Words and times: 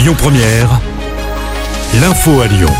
Lyon 0.00 0.14
Première, 0.16 0.80
l'info 2.00 2.40
à 2.40 2.46
Lyon. 2.46 2.72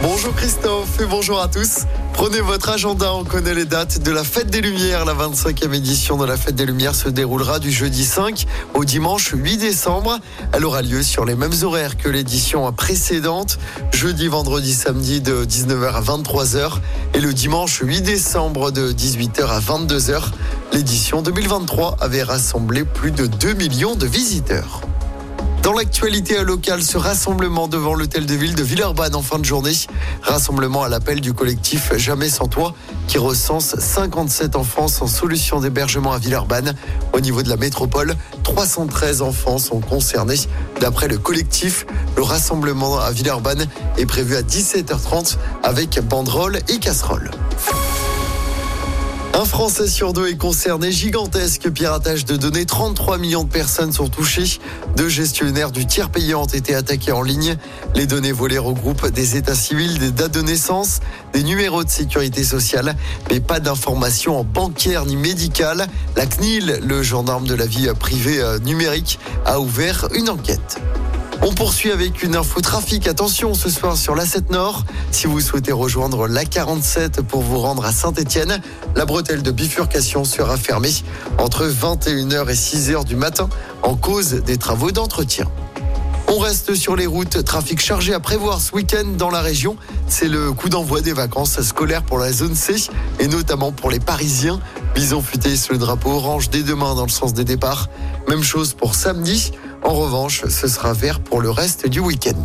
Bonjour 0.00 0.34
Christophe 0.34 0.98
et 0.98 1.04
bonjour 1.04 1.42
à 1.42 1.48
tous. 1.48 1.80
Prenez 2.14 2.40
votre 2.40 2.70
agenda, 2.70 3.12
on 3.12 3.22
connaît 3.22 3.52
les 3.52 3.66
dates 3.66 4.00
de 4.02 4.10
la 4.12 4.24
Fête 4.24 4.48
des 4.48 4.62
Lumières. 4.62 5.04
La 5.04 5.12
25e 5.12 5.74
édition 5.74 6.16
de 6.16 6.24
la 6.24 6.38
Fête 6.38 6.54
des 6.54 6.64
Lumières 6.64 6.94
se 6.94 7.10
déroulera 7.10 7.58
du 7.58 7.70
jeudi 7.70 8.06
5 8.06 8.46
au 8.72 8.86
dimanche 8.86 9.34
8 9.36 9.58
décembre. 9.58 10.20
Elle 10.54 10.64
aura 10.64 10.80
lieu 10.80 11.02
sur 11.02 11.26
les 11.26 11.34
mêmes 11.34 11.52
horaires 11.64 11.98
que 11.98 12.08
l'édition 12.08 12.72
précédente, 12.72 13.58
jeudi, 13.92 14.28
vendredi, 14.28 14.72
samedi 14.72 15.20
de 15.20 15.44
19h 15.44 15.96
à 15.96 16.00
23h 16.00 16.78
et 17.12 17.20
le 17.20 17.34
dimanche 17.34 17.82
8 17.84 18.00
décembre 18.00 18.70
de 18.70 18.90
18h 18.90 19.46
à 19.48 19.60
22h. 19.60 20.30
L'édition 20.72 21.20
2023 21.20 21.98
avait 22.00 22.22
rassemblé 22.22 22.84
plus 22.84 23.10
de 23.10 23.26
2 23.26 23.52
millions 23.52 23.96
de 23.96 24.06
visiteurs. 24.06 24.80
Dans 25.66 25.72
l'actualité 25.72 26.44
locale, 26.44 26.80
ce 26.80 26.96
rassemblement 26.96 27.66
devant 27.66 27.94
l'hôtel 27.94 28.24
de 28.24 28.34
ville 28.34 28.54
de 28.54 28.62
Villeurbanne 28.62 29.16
en 29.16 29.20
fin 29.20 29.40
de 29.40 29.44
journée. 29.44 29.72
Rassemblement 30.22 30.84
à 30.84 30.88
l'appel 30.88 31.20
du 31.20 31.32
collectif 31.32 31.92
Jamais 31.96 32.28
sans 32.28 32.46
toi 32.46 32.72
qui 33.08 33.18
recense 33.18 33.74
57 33.76 34.54
enfants 34.54 34.86
sans 34.86 35.08
solution 35.08 35.58
d'hébergement 35.58 36.12
à 36.12 36.18
Villeurbanne. 36.18 36.76
Au 37.12 37.18
niveau 37.18 37.42
de 37.42 37.48
la 37.48 37.56
métropole, 37.56 38.14
313 38.44 39.22
enfants 39.22 39.58
sont 39.58 39.80
concernés. 39.80 40.38
D'après 40.78 41.08
le 41.08 41.18
collectif, 41.18 41.84
le 42.16 42.22
rassemblement 42.22 43.00
à 43.00 43.10
Villeurbanne 43.10 43.66
est 43.98 44.06
prévu 44.06 44.36
à 44.36 44.42
17h30 44.42 45.36
avec 45.64 45.98
banderole 45.98 46.60
et 46.68 46.78
casserole. 46.78 47.28
Un 49.38 49.44
Français 49.44 49.86
sur 49.86 50.14
deux 50.14 50.28
est 50.28 50.38
concerné. 50.38 50.90
Gigantesque 50.90 51.68
piratage 51.68 52.24
de 52.24 52.38
données. 52.38 52.64
33 52.64 53.18
millions 53.18 53.44
de 53.44 53.50
personnes 53.50 53.92
sont 53.92 54.08
touchées. 54.08 54.58
Deux 54.96 55.10
gestionnaires 55.10 55.72
du 55.72 55.84
tiers 55.84 56.08
payant 56.08 56.44
ont 56.44 56.46
été 56.46 56.74
attaqués 56.74 57.12
en 57.12 57.20
ligne. 57.20 57.58
Les 57.94 58.06
données 58.06 58.32
volées 58.32 58.56
regroupent 58.56 59.08
des 59.08 59.36
états 59.36 59.54
civils, 59.54 59.98
des 59.98 60.10
dates 60.10 60.32
de 60.32 60.40
naissance, 60.40 61.00
des 61.34 61.42
numéros 61.42 61.84
de 61.84 61.90
sécurité 61.90 62.44
sociale, 62.44 62.96
mais 63.28 63.40
pas 63.40 63.60
d'informations 63.60 64.42
bancaires 64.42 65.04
ni 65.04 65.16
médicales. 65.16 65.86
La 66.16 66.24
CNIL, 66.24 66.80
le 66.82 67.02
gendarme 67.02 67.46
de 67.46 67.54
la 67.54 67.66
vie 67.66 67.90
privée 68.00 68.40
euh, 68.40 68.58
numérique, 68.60 69.18
a 69.44 69.60
ouvert 69.60 70.08
une 70.14 70.30
enquête. 70.30 70.80
On 71.48 71.52
poursuit 71.52 71.92
avec 71.92 72.24
une 72.24 72.34
info 72.34 72.60
trafic. 72.60 73.06
Attention 73.06 73.54
ce 73.54 73.70
soir 73.70 73.96
sur 73.96 74.16
l'A7 74.16 74.50
Nord. 74.50 74.84
Si 75.12 75.28
vous 75.28 75.38
souhaitez 75.38 75.70
rejoindre 75.70 76.26
l'A47 76.26 77.22
pour 77.22 77.40
vous 77.40 77.60
rendre 77.60 77.84
à 77.84 77.92
Saint-Etienne, 77.92 78.60
la 78.96 79.04
bretelle 79.04 79.44
de 79.44 79.52
bifurcation 79.52 80.24
sera 80.24 80.56
fermée 80.56 80.90
entre 81.38 81.64
21h 81.68 82.50
et 82.50 82.54
6h 82.54 83.04
du 83.04 83.14
matin 83.14 83.48
en 83.84 83.94
cause 83.94 84.42
des 84.42 84.56
travaux 84.56 84.90
d'entretien. 84.90 85.46
On 86.26 86.38
reste 86.38 86.74
sur 86.74 86.96
les 86.96 87.06
routes, 87.06 87.44
trafic 87.44 87.80
chargé 87.80 88.12
à 88.12 88.18
prévoir 88.18 88.60
ce 88.60 88.74
week-end 88.74 89.04
dans 89.16 89.30
la 89.30 89.40
région. 89.40 89.76
C'est 90.08 90.26
le 90.26 90.52
coup 90.52 90.68
d'envoi 90.68 91.00
des 91.00 91.12
vacances 91.12 91.62
scolaires 91.62 92.02
pour 92.02 92.18
la 92.18 92.32
zone 92.32 92.56
C 92.56 92.74
et 93.20 93.28
notamment 93.28 93.70
pour 93.70 93.92
les 93.92 94.00
Parisiens. 94.00 94.58
Bison 94.96 95.22
futé 95.22 95.54
sous 95.54 95.74
le 95.74 95.78
drapeau 95.78 96.10
orange 96.10 96.50
dès 96.50 96.64
demain 96.64 96.96
dans 96.96 97.04
le 97.04 97.10
sens 97.10 97.34
des 97.34 97.44
départs. 97.44 97.88
Même 98.28 98.42
chose 98.42 98.74
pour 98.74 98.96
samedi. 98.96 99.52
En 99.86 99.94
revanche, 99.94 100.44
ce 100.48 100.66
sera 100.66 100.92
vert 100.92 101.20
pour 101.20 101.40
le 101.40 101.48
reste 101.48 101.86
du 101.86 102.00
week-end. 102.00 102.44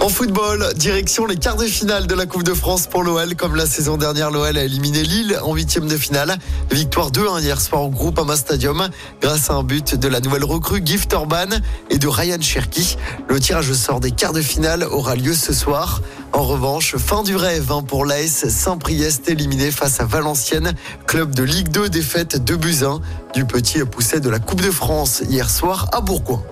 En 0.00 0.08
football, 0.08 0.72
direction 0.76 1.26
les 1.26 1.36
quarts 1.36 1.56
de 1.56 1.66
finale 1.66 2.06
de 2.06 2.14
la 2.14 2.24
Coupe 2.24 2.42
de 2.42 2.54
France 2.54 2.86
pour 2.86 3.02
l'OL. 3.02 3.34
Comme 3.36 3.54
la 3.54 3.66
saison 3.66 3.98
dernière, 3.98 4.30
l'OL 4.30 4.56
a 4.56 4.64
éliminé 4.64 5.02
Lille 5.02 5.38
en 5.42 5.54
huitième 5.54 5.86
de 5.88 5.96
finale. 5.98 6.38
Victoire 6.70 7.10
2-1 7.10 7.42
hier 7.42 7.60
soir 7.60 7.82
au 7.82 7.90
groupe 7.90 8.18
Ama 8.18 8.34
Stadium 8.34 8.88
grâce 9.20 9.50
à 9.50 9.54
un 9.54 9.62
but 9.62 9.94
de 9.94 10.08
la 10.08 10.20
nouvelle 10.20 10.44
recrue 10.44 10.80
Gift 10.82 11.12
Orban 11.12 11.50
et 11.90 11.98
de 11.98 12.08
Ryan 12.08 12.40
Cherky. 12.40 12.96
Le 13.28 13.38
tirage 13.40 13.68
au 13.68 13.74
sort 13.74 14.00
des 14.00 14.10
quarts 14.10 14.32
de 14.32 14.40
finale 14.40 14.84
aura 14.84 15.16
lieu 15.16 15.34
ce 15.34 15.52
soir. 15.52 16.00
En 16.32 16.44
revanche, 16.44 16.96
fin 16.96 17.22
du 17.22 17.36
rêve 17.36 17.70
hein, 17.70 17.82
pour 17.82 18.06
l'AS 18.06 18.48
Saint-Priest 18.48 19.28
éliminé 19.28 19.70
face 19.70 20.00
à 20.00 20.06
Valenciennes, 20.06 20.72
club 21.06 21.34
de 21.34 21.42
Ligue 21.42 21.68
2 21.68 21.90
défaite 21.90 22.42
de 22.42 22.56
Buzyn. 22.56 23.02
Du 23.34 23.44
petit 23.44 23.80
poussé 23.84 24.20
de 24.20 24.30
la 24.30 24.38
Coupe 24.38 24.62
de 24.62 24.70
France 24.70 25.22
hier 25.28 25.50
soir 25.50 25.90
à 25.92 26.00
Bourgoin. 26.00 26.42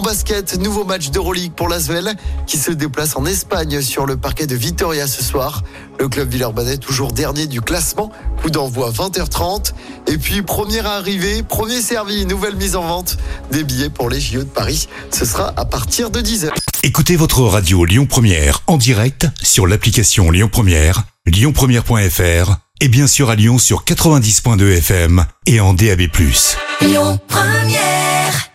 En 0.00 0.02
basket, 0.02 0.58
nouveau 0.58 0.84
match 0.84 1.10
d'Euroleague 1.10 1.52
pour 1.52 1.68
l'Asvel 1.68 2.14
qui 2.46 2.56
se 2.56 2.70
déplace 2.70 3.16
en 3.16 3.26
Espagne 3.26 3.82
sur 3.82 4.06
le 4.06 4.16
parquet 4.16 4.46
de 4.46 4.56
Vitoria 4.56 5.06
ce 5.06 5.22
soir. 5.22 5.62
Le 5.98 6.08
club 6.08 6.30
Villeurbanais 6.30 6.78
toujours 6.78 7.12
dernier 7.12 7.46
du 7.46 7.60
classement, 7.60 8.10
coup 8.40 8.48
d'envoi 8.48 8.90
20h30. 8.92 9.74
Et 10.06 10.16
puis 10.16 10.40
première 10.40 10.86
arrivée, 10.86 11.42
premier 11.42 11.82
servi, 11.82 12.24
nouvelle 12.24 12.56
mise 12.56 12.76
en 12.76 12.86
vente 12.86 13.18
des 13.50 13.62
billets 13.62 13.90
pour 13.90 14.08
les 14.08 14.22
JO 14.22 14.38
de 14.38 14.44
Paris. 14.44 14.88
Ce 15.10 15.26
sera 15.26 15.52
à 15.54 15.66
partir 15.66 16.08
de 16.08 16.22
10h. 16.22 16.48
Écoutez 16.82 17.16
votre 17.16 17.42
radio 17.42 17.84
Lyon 17.84 18.06
Première 18.06 18.62
en 18.68 18.78
direct 18.78 19.26
sur 19.42 19.66
l'application 19.66 20.30
Lyon 20.30 20.48
Première, 20.50 21.04
lyonpremière.fr 21.26 22.56
et 22.80 22.88
bien 22.88 23.06
sûr 23.06 23.28
à 23.28 23.34
Lyon 23.34 23.58
sur 23.58 23.84
90.2 23.84 24.78
FM 24.78 25.26
et 25.44 25.60
en 25.60 25.74
DAB+. 25.74 26.08
Lyon 26.80 27.20
Première 27.28 28.49